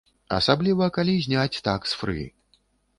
[0.37, 2.21] Асабліва калі зняць такс-фры.